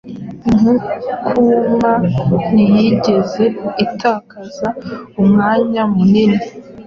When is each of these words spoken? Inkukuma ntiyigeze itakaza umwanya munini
Inkukuma 1.31 1.91
ntiyigeze 2.53 3.45
itakaza 3.85 4.67
umwanya 5.21 5.81
munini 5.95 6.41